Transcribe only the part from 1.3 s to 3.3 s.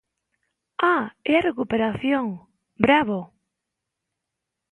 a recuperación, ¡bravo!